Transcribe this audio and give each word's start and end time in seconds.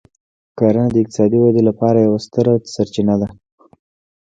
کرنه 0.57 0.89
د 0.91 0.95
اقتصادي 1.03 1.37
ودې 1.39 1.63
لپاره 1.69 1.97
یوه 2.05 2.19
ستره 2.25 2.53
سرچینه 2.73 3.15
ده. 3.21 3.27